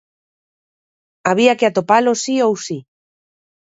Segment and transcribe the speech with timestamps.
[1.29, 2.77] Había que atopalo si ou si.